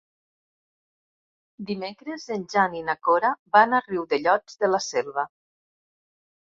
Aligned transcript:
Dimecres 1.67 2.25
en 2.37 2.47
Jan 2.55 2.79
i 2.81 2.81
na 2.89 2.97
Cora 3.09 3.33
van 3.59 3.77
a 3.77 3.85
Riudellots 3.91 4.61
de 4.65 4.73
la 4.75 4.83
Selva. 4.91 5.31